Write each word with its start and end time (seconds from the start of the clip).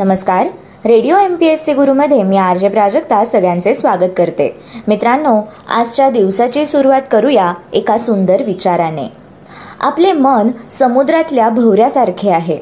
नमस्कार. 0.00 0.46
Radio 0.84 1.16
M 1.16 1.34
P 1.34 1.46
S 1.46 1.64
C 1.64 1.72
गुरुमध्ये 1.72 2.22
मी 2.22 2.36
R 2.36 2.56
J 2.56 2.68
Prajakta 2.68 3.24
सगळ्यांचे 3.24 3.74
स्वागत 3.74 4.12
करते. 4.16 4.60
मित्रांनो 4.88 5.40
आजच्या 5.68 6.10
दिवसाची 6.10 6.64
सुरुवात 6.64 7.02
करूया 7.10 7.52
एका 7.72 7.96
सुंदर 7.96 8.42
विचाराने. 8.42 9.12
आपले 9.80 10.12
मन 10.12 10.50
समुद्रातल्या 10.70 11.48
भोवऱ्यासारखे 11.48 12.30
आहे. 12.30 12.56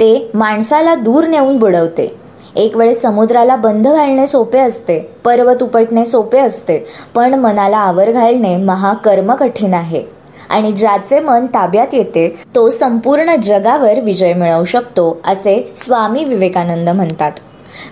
ते 0.00 0.30
माणसाला 0.34 0.94
दूर 0.94 1.26
नेऊन 1.26 1.56
बुडवते. 1.56 2.16
एक 2.56 2.76
वेळ 2.76 2.92
समुद्राला 2.92 3.56
बंद 3.56 3.88
घालणे 3.88 4.26
सोपे 4.26 4.58
असते 4.58 4.98
पर्वत 5.24 5.62
उपटणे 5.62 6.04
सोपे 6.04 6.38
असते 6.38 6.86
पण 7.14 7.34
मनाला 7.34 7.78
आवर 7.78 8.10
घालणे 8.10 8.56
महाकर्म 8.56 9.34
कठीण 9.34 9.74
आहे. 9.74 10.17
आणि 10.48 10.72
ज्याचे 10.72 11.20
मन 11.20 11.46
ताब्यात 11.46 11.94
येते 11.94 12.28
तो 12.54 12.68
संपूर्ण 12.70 13.34
जगावर 13.42 14.00
विजय 14.00 14.32
मिळवू 14.32 14.64
शकतो 14.64 15.20
असे 15.24 15.72
स्वामी 15.76 16.24
विवेकानंद 16.24 16.88
म्हणतात. 16.88 17.32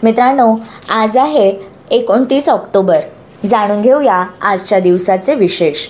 मित्रांनो 0.02 0.54
आज 0.90 1.16
आहे 1.16 1.53
एकोणतीस 1.90 2.49
ऑक्टोबर. 2.49 3.00
जाणून 3.46 3.82
घेऊया 3.82 4.25
आजच्या 4.43 4.79
दिवसाचे 4.80 5.35
विशेष. 5.35 5.86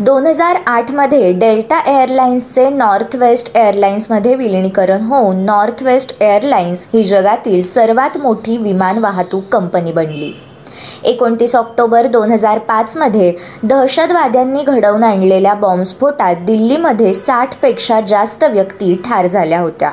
दोन 0.00 0.26
हजार 0.26 0.56
आठमध्ये 0.66 1.32
डेल्टा 1.32 1.78
एअरलाइन्सचे 1.86 2.68
नॉर्थ 2.70 3.16
वेस्ट 3.16 3.56
एअरलाइन्समध्ये 3.56 4.34
विलिनीकरण 4.34 5.02
होऊन 5.02 5.44
नॉर्थ 5.44 5.82
वेस्ट 5.82 6.16
एअरलाइन्स 6.20 6.86
ही 6.94 7.04
जगातील 7.04 7.62
सर्वात 7.62 8.18
मोठी 8.18 8.56
विमान 8.56 8.98
वाहतूक 8.98 9.44
कंपनी 9.52 9.92
बनली. 9.92 10.32
एकोणतीस 11.04 11.56
ऑक्टोबर 11.56 12.06
दोन 12.06 12.32
हजार 12.32 12.58
पाचमध्ये 12.58 13.32
दहशतवाद्यांनी 13.62 14.62
घडवून 14.62 15.04
आणलेल्या 15.04 15.54
बॉम्बस्फोटात 15.54 16.36
दिल्लीमध्ये 16.36 17.12
साठपेक्षा 17.12 18.00
जास्त 18.00 18.44
व्यक्ती 18.44 18.94
ठार 19.04 19.26
झाल्या 19.26 19.60
होत्या. 19.60 19.92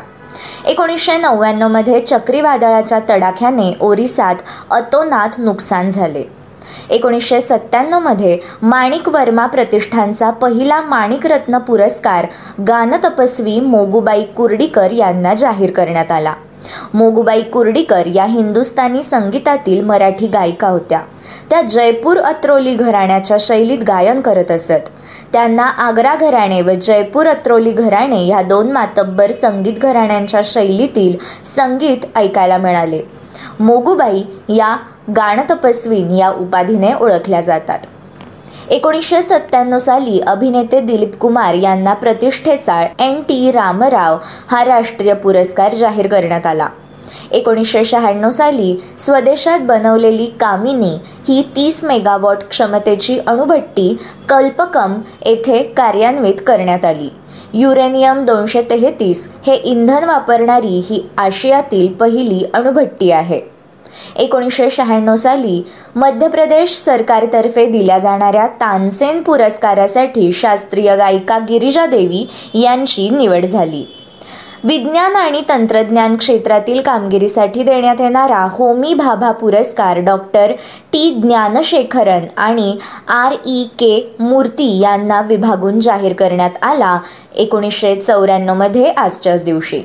एकोणीसशे 0.65 1.17
नव्याण्णवमध्ये 1.17 1.99
चक्रीवादळाच्या 1.99 2.99
तडाख्याने 3.09 3.73
ओरिसात 3.81 4.35
अतोनात 4.71 5.29
नुकसान 5.37 5.89
झाले. 5.89 6.23
एकोणीसशे 6.89 7.41
सत्त्याण्णवमध्ये 7.41 8.37
माणिक 8.61 9.09
वर्मा 9.09 9.45
प्रतिष्ठानचा 9.45 10.29
पहिला 10.29 10.81
माणिकरत्न 10.81 11.57
पुरस्कार 11.57 12.25
गानतपस्वी 12.67 13.59
मोगुबाई 13.59 14.23
कुर्डीकर 14.23 14.91
यांना 14.91 15.33
जाहीर 15.33 15.71
करण्यात 15.71 16.11
आला. 16.11 16.33
मोगुबाई 16.93 17.41
कुर्डीकर 17.41 18.05
या 18.05 18.25
हिंदुस्थानी 18.25 19.03
संगीतातील 19.03 19.81
मराठी 19.81 20.27
गायिका 20.27 20.67
होत्या. 20.67 21.01
त्या 21.49 21.61
जयपूर 21.61 22.17
अत्रोली 22.17 22.75
घराण्याच्या 22.75 23.37
शैलीत 23.39 23.79
गायन 23.87 24.21
करत 24.21 24.51
असत. 24.51 24.89
त्यांना 25.33 25.63
आग्रा 25.63 26.15
घराणे 26.15 26.61
व 26.61 26.71
जयपूर 26.81 27.27
अत्रोली 27.27 27.71
घराणे 27.71 28.25
ह्या 28.25 28.41
दोन 28.41 28.71
मातब्बर 28.71 29.31
संगीत 29.31 29.73
घराण्यांच्या 29.73 30.41
शैलीतील 30.43 31.17
संगीत 31.45 31.97
ऐकायला 32.15 32.57
मिळाले. 32.57 33.01
मोगुबाई 33.59 34.23
या 34.49 34.77
गाणतपस्वीन 35.17 36.11
या 36.11 36.29
उपाधीने 36.29 36.93
ओळखल्या 36.93 37.41
जातात. 37.41 37.79
एकोणीसशे 38.71 39.21
सत्त्याण्णव 39.21 39.77
साली 39.77 40.19
अभिनेते 40.19 40.79
दिलीप 40.81 41.15
कुमार 41.15 41.53
यांना 41.53 41.93
प्रतिष्ठेचा 41.93 42.81
एन 42.99 43.21
टी 43.21 43.51
रामराव 43.51 44.17
हा 44.51 44.65
राष्ट्रीय 44.65 45.13
पुरस्कार 45.13 45.73
जाहीर 45.75 46.07
करण्यात 46.07 46.45
आला. 46.45 46.67
एकोणीसशे 47.31 47.83
शहाण्णव 47.85 48.29
साली 48.29 48.75
स्वदेशात 48.99 49.59
बनवलेली 49.59 50.25
कामिनी 50.25 50.93
ही 51.27 51.41
तीस 51.55 51.83
मेगावॉट 51.83 52.37
क्षमतेची 52.49 53.19
अणुभट्टी 53.27 53.97
कल्पकम 54.29 54.93
येथे 55.25 55.63
कार्यान्वित 55.63 56.41
करण्यात 56.47 56.85
आली. 56.85 57.09
युरेनियम 57.53 58.25
दोनशे 58.25 58.61
तेहतीस 58.61 59.31
हे 59.47 59.55
इंधन 59.55 60.03
वापरणारी 60.03 60.79
ही 60.89 61.09
आशियातील 61.17 61.93
पहिली 61.93 62.45
अणुभट्टी 62.53 63.11
आहे. 63.11 63.54
एकोणीसशे 64.15 64.69
शहाण्णव 64.69 65.15
साली 65.15 65.63
मध्य 65.95 66.27
प्रदेश 66.27 66.75
सरकारतर्फे 66.75 67.65
दिल्या 67.65 67.97
जाणाऱ्या 67.97 68.47
तानसेन 68.47 69.21
पुरस्कारासाठी 69.21 70.31
शास्त्रीय 70.31 70.95
गायिका 70.95 71.37
गिरिजा 71.37 71.85
देवी 71.85 72.29
यांची 72.53 73.09
निवड 73.09 73.45
झाली. 73.45 73.85
विज्ञान 74.63 75.15
आणि 75.15 75.41
तंत्रज्ञान 75.49 76.17
क्षेत्रातील 76.17 76.81
कामगिरीसाठी 76.81 77.63
देण्यात 77.63 78.01
येणारा 78.01 78.47
होमी 78.51 78.93
भाभा 78.93 79.31
पुरस्कार 79.31 79.99
डॉक्टर 79.99 80.51
टी. 80.91 81.19
ज्ञानशेखरन 81.23 82.25
आणि 82.37 82.77
आर. 83.07 83.33
ई. 83.45 83.63
के. 83.63 84.15
मूर्ती 84.19 84.79
यांना 84.79 85.21
विभागून 85.21 85.79
जाहीर 85.79 86.13
करण्यात 86.13 86.49
आला 86.61 86.99
एकोणीसशे 87.35 87.95
चौऱ्याण्णवमध्ये 87.95 88.85
आजच्याच 88.85 89.43
दिवशी. 89.43 89.81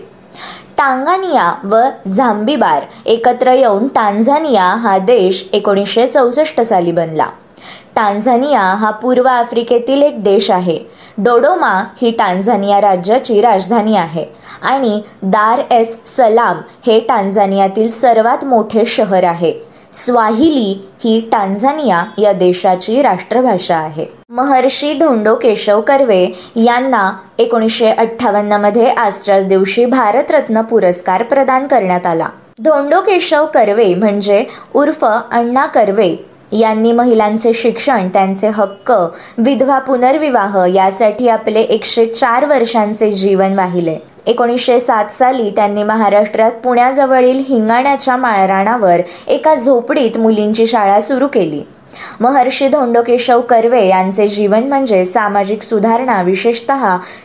टांगानिया 0.80 1.52
व 1.64 1.78
झांबीबार 2.06 2.84
एकत्र 3.06 3.52
येऊन 3.52 3.88
टांझानिया 3.88 4.62
हा 4.62 4.96
देश 4.98 5.44
एकोणीसशे 5.52 6.06
चौसष्ट 6.06 6.60
साली 6.60 6.92
बनला. 6.92 7.26
टांझानिया 7.96 8.60
हा 8.60 8.90
पूर्व 8.90 9.26
आफ्रिकेतील 9.28 10.02
एक 10.02 10.22
देश 10.22 10.50
आहे. 10.50 10.78
डोडोमा 11.18 11.72
ही 12.02 12.10
टांझानिया 12.10 12.80
राज्याची 12.80 13.40
राजधानी 13.40 13.96
आहे 13.96 14.24
आणि 14.62 15.00
दार 15.22 15.60
एस 15.70 15.96
सलाम 16.16 16.60
हे 16.86 16.98
टांझानियातील 17.00 17.90
सर्वात 17.90 18.44
मोठे 18.44 18.84
शहर 18.84 19.24
आहे. 19.24 19.52
स्वाहिली 19.94 20.88
ही 21.04 21.28
टांझानिया 21.32 22.04
या 22.18 22.32
देशाची 22.32 23.02
राष्ट्रभाषा 23.02 23.76
आहे. 23.76 24.06
महर्षी 24.28 24.94
धोंडो 24.94 25.34
केशव 25.34 25.80
कर्वे 25.80 26.26
यांना 26.56 27.12
एकोणीसशे 27.38 27.90
अठ्ठावन्नमध्ये 27.90 28.86
आजच्याच 28.86 29.46
दिवशी 29.46 29.84
भारतरत्न 29.84 30.62
पुरस्कार 30.62 31.22
प्रदान 31.22 31.66
करण्यात 31.66 32.06
आला. 32.06 32.28
धोंडो 32.58 33.00
केशव 33.00 33.46
कर्वे 33.46 33.94
म्हणजे 33.94 34.44
उर्फ 34.74 35.04
अण्णा 35.30 35.66
कर्वे. 35.66 36.30
यांनी 36.52 36.92
महिलांचे 36.92 37.52
शिक्षण 37.52 38.08
त्यांचे 38.08 38.48
हक्क 38.48 38.92
विधवा 39.38 39.78
पुनर्विवाह 39.78 40.66
यासाठी 40.74 41.28
आपले 41.28 41.60
एकशे 41.60 42.06
चार 42.06 42.44
वर्षांचे 42.44 43.12
जीवन 43.12 43.54
वाहिले. 43.54 43.96
एकोणीसशे 44.26 44.80
सात 44.80 45.04
साली 45.04 45.50
त्यांनी 45.50 45.82
महाराष्ट्रात 45.82 46.50
पुण्याजवळील 46.50 47.42
हिंगाण्याच्या 47.48 48.16
माळराणावर 48.16 49.00
एका 49.28 49.54
झोपडीत 49.54 50.18
मुलींची 50.18 50.66
शाळा 50.66 51.00
सुरू 51.00 51.26
केली. 51.26 51.62
महर्षी 52.20 52.68
धोंडोकेशव 52.68 53.40
कर्वे 53.40 53.86
यांचे 53.86 54.28
जीवन 54.28 54.64
म्हणजे 54.64 55.04
सामाजिक 55.04 55.62
सुधारणा 55.62 56.22
विशेषत 56.22 56.72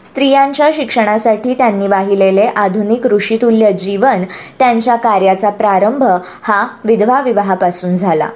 स्त्रियांच्या 0.05 0.69
शिक्षणासाठी 0.73 1.53
त्यांनी 1.53 1.87
वाहिलेले 1.87 2.45
आधुनिक 2.55 3.07
ऋषितुल्य 3.07 3.71
जीवन 3.71 4.23
त्यांच्या 4.59 4.95
कार्याचा 4.95 5.49
प्रारंभ 5.49 6.03
हा 6.41 6.67
विधवा 6.83 7.21
विवाहापासून 7.21 7.95
झाला. 7.95 8.29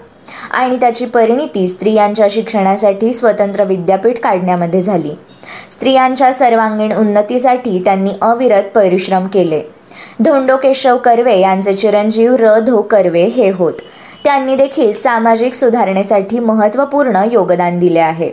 आणि 0.51 0.75
त्याची 0.75 1.05
परिणिती 1.05 1.67
स्त्रियांच्या 1.67 2.27
शिक्षणासाठी 2.29 3.13
स्वतंत्र 3.13 3.63
विद्यापीठ 3.63 4.19
काढण्यामध्ये 4.19 4.81
झाली. 4.81 5.11
स्त्रियांच्या 5.71 6.33
सर्वांगीण 6.33 6.93
उन्नतीसाठी 6.93 7.81
त्यांनी 7.85 8.11
अविरत 8.21 8.63
परिश्रम 8.75 9.27
केले. 9.27 9.61
धोंडो 10.19 10.57
केशव 10.57 10.97
कर्वे 10.97 11.39
यांचे 11.39 11.73
चिरंजीव 11.73 12.35
र. 12.39 12.59
धो. 12.59 12.81
कर्वे 12.81 13.23
हे 13.23 13.51
होत. 13.51 13.73
त्यांनी 14.23 14.55
देखील 14.55 14.93
सामाजिक 14.93 15.53
सुधारणेसाठी 15.53 16.39
महत्त्वपूर्ण 16.39 17.25
योगदान 17.31 17.79
दिले 17.79 17.99
आहे. 17.99 18.31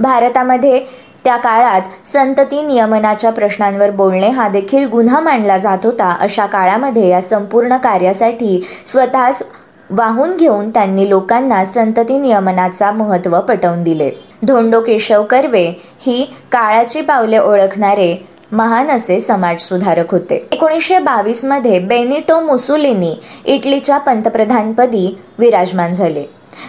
भारतामध्ये 0.00 0.82
त्या 1.24 1.36
काळात 1.36 1.80
संतती 2.06 2.62
नियमनाच्या 2.62 3.30
प्रश्नांवर 3.30 3.90
बोलणे 3.90 4.28
हा 4.28 4.48
देखील 4.48 4.88
गुन्हा 4.88 5.20
मानला 5.20 5.56
जात 5.58 5.78
होता. 5.84 6.16
अशा 6.20 6.46
काळामध्ये 6.46 7.08
या 7.08 7.20
संपूर्ण 7.20 7.76
कार्यासाठी 7.76 8.64
स्वतःच 8.86 9.42
वाहून 9.90 10.36
घेऊन 10.36 10.70
त्यांनी 10.70 11.08
लोकांना 11.08 11.64
संतती 11.64 12.18
नियमनाचा 12.18 12.90
महत्त्व 12.90 13.40
पटवून 13.40 13.82
दिले. 13.82 14.10
धोंडो 14.46 14.80
केशव 14.80 15.22
कर्वे 15.22 15.82
ही 16.00 16.24
काळाची 16.52 17.00
पावले 17.00 17.38
ओळखणारे 17.38 18.26
महान 18.52 18.90
असे 18.90 19.20
समाजसुधारक 19.20 20.12
होते. 20.12 20.48
एकोणीसशे 20.52 20.98
बावीसमध्ये 20.98 21.78
बेनिटो 21.78 22.40
मुसुलिनी 22.40 23.14
इटलीच्या 23.44 23.98
पंतप्रधानपदी 23.98 25.18
विराजमान 25.38 25.94
झाले. 25.94 26.24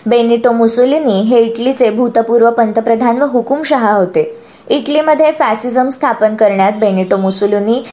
बेनिटो 0.05 0.51
मुसुलिनी 0.51 1.21
हे 1.21 1.41
इटलीचे 1.41 1.89
भूतपूर्व 1.89 2.51
पंतप्रधान 2.51 3.21
व 3.21 3.25
हुकुमशहा 3.25 3.91
होते. 3.91 4.37
इटलीमध्ये 4.69 5.31
फॅसिझम 5.31 5.89
स्थापन 5.89 6.35
करण्यात 6.35 6.71
बेनिटो 6.71 7.17
मुसुलिनी 7.17 7.83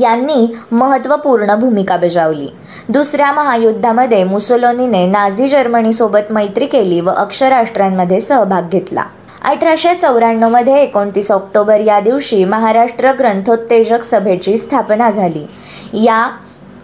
यांनी 0.00 0.54
महत्त्वपूर्ण 0.72 1.54
भूमिका 1.54 1.96
बजावली. 1.96 2.48
दुसऱ्या 2.88 3.32
महायुद्धामध्ये 3.32 4.24
मुसोलोनीने 4.24 5.06
नाझी 5.06 5.48
जर्मनीसोबत 5.48 6.30
मैत्री 6.30 6.66
केली 6.66 7.00
व 7.00 7.10
अक्षराष्ट्रांमध्ये 7.10 8.20
सहभाग 8.20 8.68
घेतला. 8.68 9.02
अठराशे 9.44 9.94
चौऱ्याण्णवमध्ये 9.94 10.82
एकोणतीस 10.82 11.30
ऑक्टोबर 11.32 11.80
या 11.80 12.00
दिवशी 12.00 12.44
महाराष्ट्र 12.44 13.12
ग्रंथोत्तेजक 13.12 14.02
सभेची 14.02 14.56
स्थापना 14.56 15.10
झाली. 15.10 15.46
या 15.94 16.30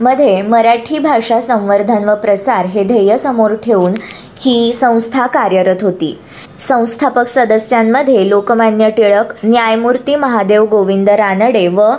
मध्ये 0.01 0.43
मराठी 0.43 0.99
भाषा 0.99 1.41
संवर्धन 1.41 2.09
व 2.09 2.15
प्रसार 2.15 2.67
हे 2.67 2.85
ध्येय 2.85 3.17
समोर 3.17 3.55
ठेवून 3.55 3.93
ही 4.41 4.73
संस्था 4.75 5.27
कार्यरत 5.27 5.83
होती. 5.83 6.19
संस्थापक 6.61 7.29
सदस्यांमध्ये 7.29 8.29
लोकमान्य 8.29 8.91
टिळक 8.91 9.33
न्यायमूर्ती 9.45 10.17
महादेव 10.17 10.65
गोविंद 10.65 11.11
रानडे 11.11 11.69
व 11.69 11.91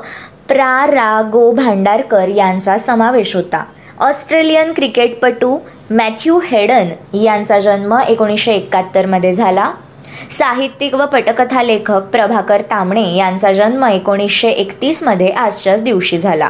प्रा. 0.48 0.88
रा. 0.88 1.21
गो. 1.21 1.51
भांडारकर 1.51 2.27
यांचा 2.27 2.77
समावेश 2.77 3.36
होता. 3.36 3.63
ऑस्ट्रेलियन 4.00 4.74
क्रिकेटपटू 4.74 5.57
मॅथ्यू 5.92 6.39
हेडन 6.45 7.18
यांचा 7.18 7.59
जन्म 7.59 7.98
एकोणीसशे 8.09 8.54
एकाहत्तरमध्ये 8.54 9.31
झाला. 9.31 9.71
साहित्यिक 10.31 10.96
व 10.96 11.06
पटकथा 11.06 11.64
लेखक 11.64 12.08
प्रभाकर 12.12 12.62
तांबणे 12.62 13.16
यांचा 13.16 13.52
जन्म 13.52 13.84
एकोणीसशे 13.86 14.50
एकतीसमध्ये 14.50 15.28
आजच्याच 15.28 15.84
दिवशी 15.84 16.18
झाला. 16.18 16.50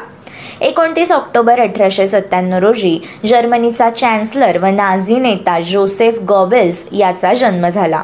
एकोणतीस 0.62 1.12
ऑक्टोबर 1.12 1.60
अठराशे 1.60 2.08
सत्त्याण्णव 2.08 2.58
रोजी 2.58 3.00
जर्मनीचा 3.26 3.90
चॅन्सलर 3.90 4.58
व 4.58 4.66
नाझी 4.66 5.20
नेता 5.20 5.60
जोसेफ 5.60 6.20
गॉबेल्स 6.20 6.88
याचा 6.92 7.34
जन्म 7.34 7.68
झाला. 7.68 8.02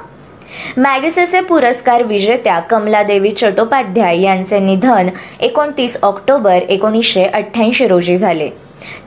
मॅगसेसे 0.78 1.42
पुरस्कार 1.42 2.04
विजेत्या 2.04 2.60
कमलादेवी 2.60 3.32
चट्टोपाध्याय 3.32 4.22
यांचे 4.22 4.60
निधन 4.60 5.10
एकोणतीस 5.40 5.98
ऑक्टोबर 6.04 6.60
एकोणीसशे 6.70 7.24
अठ्ठ्याऐंशी 7.24 7.88
रोजी 7.88 8.18
झाले. 8.18 8.50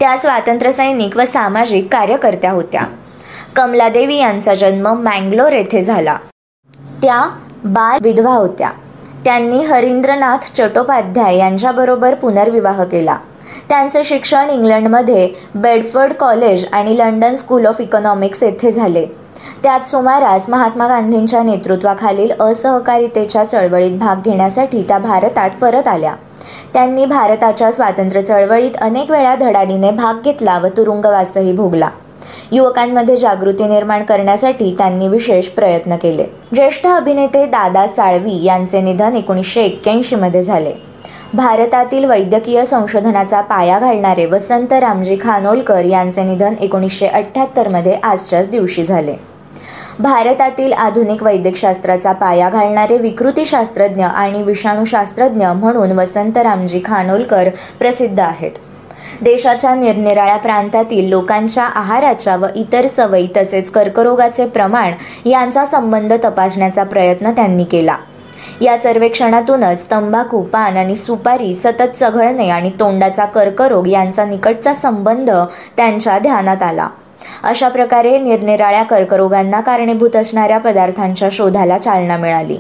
त्या 0.00 0.16
स्वातंत्र्यसैनिक 0.16 1.16
व 1.16 1.24
सामाजिक 1.24 1.88
कार्यकर्त्या 1.92 2.50
होत्या. 2.50 2.82
कमलादेवी 3.56 4.16
यांचा 4.16 4.54
जन्म 4.54 4.88
मँगलोर 4.88 5.52
येथे 5.52 5.82
झाला. 5.82 6.16
त्या 7.02 7.22
बाल 7.64 7.98
विधवा 8.02 8.34
होत्या. 8.34 8.70
त्यांनी 9.24 9.64
हरिंद्रनाथ 9.64 10.38
चट्टोपाध्याय 10.56 11.36
यांच्याबरोबर 11.36 12.14
पुनर्विवाह 12.14 12.84
केला. 12.84 13.16
त्यांचे 13.68 14.04
शिक्षण 14.04 14.50
इंग्लंडमध्ये 14.50 15.30
बेडफर्ड 15.54 16.12
कॉलेज 16.12 16.66
आणि 16.72 16.98
लंडन 16.98 17.34
स्कूल 17.34 17.66
ऑफ 17.66 17.80
इकॉनॉमिक्स 17.80 18.42
येथे 18.42 18.70
झाले. 18.70 19.06
त्याच 19.62 19.90
सुमारास 19.90 20.48
महात्मा 20.50 20.88
गांधींच्या 20.88 21.42
नेतृत्वाखालील 21.42 22.32
असहकारितेच्या 22.40 23.44
चळवळीत 23.44 23.98
भाग 23.98 24.16
घेण्यासाठी 24.24 24.82
त्या 24.82 24.98
भारतात 24.98 25.50
परत 25.60 25.88
आल्या. 25.88 26.14
त्यांनी 26.74 27.06
भारताच्या 27.06 27.72
स्वातंत्र्य 27.72 28.22
चळवळीत 28.22 28.70
अनेक 28.80 29.10
वेळा 29.10 29.34
धडाडीने 29.34 29.90
भाग 29.90 30.14
घेतला 30.22 30.58
व 30.58 30.66
तुरुंगवासही 30.66 31.52
भोगला. 31.52 31.88
युवकांमध्ये 32.50 33.16
जागृती 33.16 33.64
निर्माण 33.64 34.02
करण्यासाठी 34.02 34.74
त्यांनी 34.78 35.08
विशेष 35.08 35.48
प्रयत्न 35.48 35.96
केले. 35.96 36.24
ज्येष्ठ 36.54 36.86
अभिनेते 36.86 37.46
दादा 37.46 37.86
साळवी 37.86 38.44
यांचे 38.44 38.80
निधन 38.80 39.16
एकोणीसशे 39.16 39.62
एक्क्याऐंशी 39.62 40.16
मध्ये 40.16 40.42
झाले. 40.42 40.72
भारतातील 41.34 42.04
वैद्यकीय 42.04 42.64
संशोधनाचा 42.64 43.40
पाया 43.40 43.78
घालणारे 43.78 44.26
वसंत 44.26 44.72
रामजी 44.72 45.16
खानोलकर 45.20 45.84
यांचे 45.84 46.22
निधन 46.22 46.54
एकोणीसशे 46.60 47.06
अठ्ठ्याहत्तरमध्ये 47.06 47.94
आजच्याच 48.02 48.50
दिवशी 48.50 48.82
झाले. 48.82 49.14
भारतातील 49.98 50.72
आधुनिक 50.72 51.22
वैद्यकशास्त्राचा 51.22 52.12
पाया 52.12 52.50
घालणारे 52.50 52.98
विकृतीशास्त्रज्ञ 52.98 54.04
आणि 54.04 54.42
विषाणूशास्त्रज्ञ 54.42 55.46
म्हणून 55.46 55.92
वसंत 55.92 56.36
रामजी 56.36 56.80
खानोलकर 56.84 57.48
प्रसिद्ध 57.78 58.20
आहेत. 58.20 58.50
देशाच्या 59.20 59.74
निरनिराळ्या 59.74 60.36
प्रांतातील 60.36 61.08
लोकांच्या 61.10 61.64
आहाराच्या 61.64 62.34
व 62.36 62.46
इतर 62.56 62.86
सवयी 62.86 63.26
तसेच 63.36 63.70
कर्करोगाचे 63.70 64.46
प्रमाण 64.46 64.92
यांचा 65.26 65.64
संबंध 65.64 66.12
तपासण्याचा 66.24 66.84
प्रयत्न 66.84 67.30
त्यांनी 67.30 67.64
केला. 67.64 67.96
या 68.60 68.76
सर्वेक्षणातूनच 68.78 69.90
तंबाखू 69.90 70.42
पान 70.42 70.76
आणि 70.76 70.96
सुपारी 70.96 71.54
सतत 71.54 71.96
चघळणे 71.96 72.48
आणि 72.50 72.70
तोंडाचा 72.80 73.24
कर्करोग 73.24 73.86
यांचा 73.86 74.24
निकटचा 74.24 74.72
संबंध 74.74 75.30
त्यांच्या 75.76 76.18
ध्यानात 76.18 76.62
आला. 76.62 76.88
अशा 77.42 77.68
प्रकारे 77.68 78.18
निरनिराळ्या 78.18 78.82
कर्करोगांना 78.82 79.60
कारणीभूत 79.60 80.16
असणाऱ्या 80.16 80.58
पदार्थांच्या 80.58 81.28
शोधाला 81.32 81.78
चालना 81.78 82.16
मिळाली. 82.16 82.58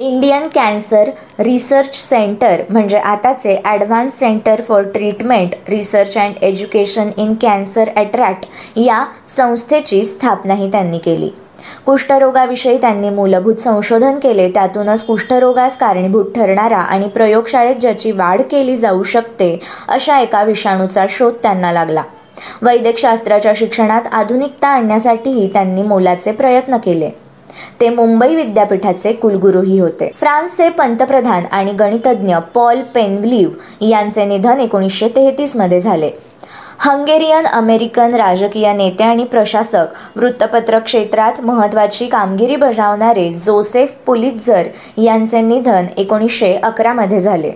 इंडियन 0.00 0.46
कॅन्सर 0.48 1.08
रिसर्च 1.38 1.94
सेंटर 1.98 2.62
म्हणजे 2.70 2.98
आताचे 2.98 3.54
advance 3.64 4.18
centre 4.18 4.60
for 4.60 4.82
treatment 4.94 5.54
research 5.68 6.16
and 6.18 6.34
education 6.44 7.10
in 7.16 7.32
cancer 7.34 7.88
attract 7.96 8.46
या 8.78 9.04
संस्थेची 9.28 10.02
स्थापनाही 10.04 10.70
त्यांनी 10.72 10.98
केली. 10.98 11.30
कुष्ठरोगाविषयी 11.86 12.76
त्यांनी 12.80 13.10
मूलभूत 13.10 13.60
संशोधन 13.60 14.18
केले 14.18 14.48
त्यातूनच 14.50 15.04
कुष्ठरोगास 15.04 15.78
कारणीभूत 15.78 16.32
ठरणारा 16.34 16.78
आणि 16.78 17.08
प्रयोगशाळेत 17.08 17.76
ज्याची 17.76 18.12
वाढ 18.12 18.42
केली 18.42 18.76
जाऊ 18.76 19.02
शकते 19.02 19.58
अशा 19.88 20.20
एका 20.20 20.42
विषाणूचा 20.42 21.06
शोध 21.08 21.34
त्यांना 21.42 21.72
लागला. 21.72 22.02
वैद्यकशास्त्राच्या 22.62 23.52
शिक्षणात 23.56 24.14
आधुनिकता 24.14 24.68
आणण्यासाठीही 24.68 25.52
त्यांनी 25.52 25.82
मोलाचे 25.82 26.32
प्रयत्न 26.32 26.76
केले. 26.76 27.10
ते 27.80 27.88
मुंबई 27.88 28.34
विद्यापीठाचे 28.34 29.12
कुलगुरूही 29.12 29.78
होते. 29.78 30.10
फ्रान्सचे 30.16 30.68
पंतप्रधान 30.68 31.44
आणि 31.52 31.72
गणितज्ञ 31.72 32.36
पॉल 32.54 32.82
पेनव्लिव्ह 32.94 33.84
यांचे 33.88 34.24
निधन 34.24 34.60
एकोणीसशे 34.60 35.08
तेहतीसमध्ये 35.08 35.80
झाले. 35.80 36.10
हंगेरियन 36.78 37.46
अमेरिकन 37.46 38.14
राजकीय 38.14 38.72
नेते 38.72 39.04
आणि 39.04 39.24
प्रशासक 39.24 40.16
वृत्तपत्र 40.16 40.78
क्षेत्रात 40.78 41.40
महत्त्वाची 41.40 42.06
कामगिरी 42.06 42.56
बजावणारे 42.56 43.28
जोसेफ 43.30 43.94
पुलित्झर 44.06 44.68
यांचे 44.96 45.40
निधन 45.40 45.86
एकोणीसशे 45.96 46.54
अकरामध्ये 46.54 47.20
झाले. 47.20 47.50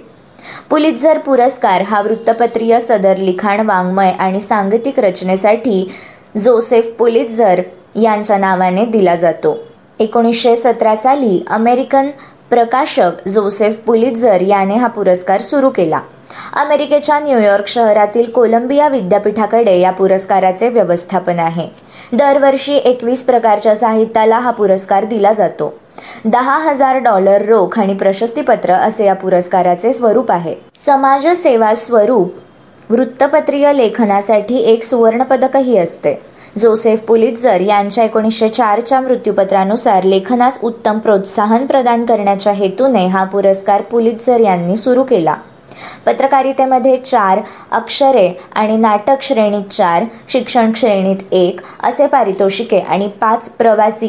पुलित्झर 0.70 1.18
पुरस्कार 1.18 1.82
हा 1.82 2.00
वृत्तपत्रीय 2.02 2.78
सदर 2.80 3.16
लिखाण 3.16 3.66
वाङ्मय 3.66 4.10
आणि 4.10 4.40
सांगतिक 4.40 5.00
रचनेसाठी 5.00 5.90
जोसेफ 6.38 6.90
पुलित्झर 6.98 7.60
यांच्या 7.94 8.38
नावाने 8.38 8.84
दिला 8.84 9.14
जातो. 9.14 9.56
एकोणीसशे 10.00 10.56
सतरा 10.56 10.94
साली 10.96 11.44
अमेरिकन 11.50 12.08
प्रकाशक 12.50 13.28
जोसेफ 13.28 13.78
पुलित्झर 13.78 14.40
याने 14.40 14.76
हा 14.76 14.86
पुरस्कार 14.86 15.40
सुरू 15.40 15.70
केला. 15.70 16.00
अमेरिकेच्या 16.56 17.18
न्यूयॉर्क 17.18 17.66
शहरातील 17.66 18.30
कोलंबिया 18.30 18.88
विद्यापीठाकडे 18.88 19.78
या 19.80 19.90
पुरस्काराचे 19.90 20.68
व्यवस्थापन 20.68 21.38
आहे. 21.38 21.68
दरवर्षी 22.12 22.76
एकवीस 22.76 23.22
प्रकारच्या 23.22 23.76
साहित्याला 23.76 24.38
हा 24.38 24.50
पुरस्कार 24.50 25.04
दिला 25.04 25.32
जातो. 25.32 25.72
दहा 26.24 26.58
हजार 26.58 26.98
डॉलर 26.98 27.42
रोख 27.42 27.78
आणि 27.78 27.94
प्रशस्तीपत्र 27.94 28.72
असे 28.72 29.06
या 29.06 29.14
पुरस्काराचे 29.14 29.92
स्वरूप 29.92 30.32
आहे. 30.32 30.54
समाजसेवा 30.86 31.74
स्वरूप 31.74 32.32
वृत्तपत्रीय 32.90 33.72
लेखनासाठी 33.72 34.56
एक 34.56 34.82
सुवर्णपदकही 34.82 35.78
असते. 35.78 36.29
जोसेफ 36.58 37.00
पुलित्झर 37.00 37.60
यांच्या 37.60 38.04
एकोणीसशे 38.04 38.48
चारच्या 38.48 39.00
मृत्यूपत्रानुसार 39.00 40.04
लेखनास 40.04 40.58
उत्तम 40.62 40.98
प्रोत्साहन 40.98 41.66
प्रदान 41.66 42.04
करण्याच्या 42.04 42.52
हेतूने 42.52 43.06
हा 43.06 43.24
पुरस्कार 43.24 43.82
पुलित्झर 43.82 44.40
यांनी 44.40 44.76
सुरू 44.76 45.02
केला. 45.04 45.34
पत्रकारितेमध्ये 46.06 46.96
चार 46.96 47.40
अक्षरे 47.70 48.28
आणि 48.52 48.76
नाटक 48.76 49.22
श्रेणीत 49.22 49.70
चार 49.70 50.04
शिक्षण 50.28 50.72
श्रेणीत 50.76 51.16
एक 51.32 51.60
असे 51.82 52.06
पारितोषिके 52.06 52.78
आणि 52.78 53.08
पाच 53.20 53.48
प्रवासी 53.50 54.08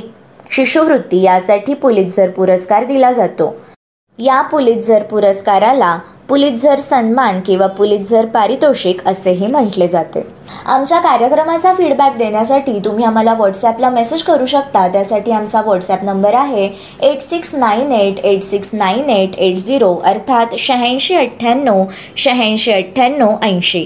शिशुवृत्ती 0.51 1.21
यासाठी 1.21 1.74
पुलित्झर 1.74 2.29
पुरस्कार 2.29 2.83
दिला 2.83 3.12
जातो. 3.12 3.55
या 4.19 4.41
पुलित्झर 4.41 5.03
पुरस्काराला 5.03 5.98
पुलितझर 6.31 6.79
सन्मान 6.79 7.39
किंवा 7.45 7.67
पुलितझर 7.77 8.25
पारितोषिक 8.25 9.01
असेही 9.07 9.47
म्हटले 9.47 9.88
जाते. 9.88 10.21
आमच्या 10.65 11.00
कार्यक्रमाचा 11.00 11.73
फीडबॅक 11.73 12.15
देण्यासाठी 12.17 12.77
तुम्ही 12.85 13.05
आम्हाला 13.05 13.33
व्हॉट्सॲपला 13.33 13.89
मेसेज 13.89 14.21
करू 14.23 14.45
शकता. 14.45 14.88
त्यासाठी 14.88 15.31
आमचा 15.31 15.61
व्हॉट्सॲप 15.61 16.03
नंबर 16.03 16.33
आहे 16.33 16.69
eight 17.01 17.21
six 17.21 17.53
nine 17.55 17.91
eight 17.91 18.19
eight 18.23 18.43
six 18.43 18.73
nine 18.73 19.09
eight 19.09 19.35
eight 19.38 19.57
zero 19.57 19.93
अर्थात 20.05 20.55
शहाऐंशी 20.57 21.15
अठ्ठ्याण्णव 21.15 21.83
शहाऐंशी 22.17 22.71
अठ्ठ्याण्णव 22.71 23.35
ऐंशी. 23.43 23.85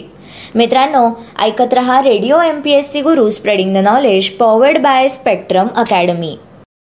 मित्रांनो 0.56 1.08
ऐकत 1.42 1.74
रहा 1.74 2.02
radio 2.04 2.42
M 2.42 2.60
P 2.62 2.72
S 2.72 2.92
C 2.92 3.02
Guru 3.02 3.30
spreading 3.30 3.74
the 3.74 3.88
knowledge 3.88 4.30
powered 4.30 4.82
by 4.82 5.08
Spectrum 5.08 5.68
Academy 5.76 6.36